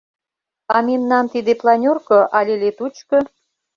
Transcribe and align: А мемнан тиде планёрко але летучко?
А 0.75 0.77
мемнан 0.87 1.25
тиде 1.33 1.53
планёрко 1.61 2.17
але 2.37 2.53
летучко? 2.63 3.17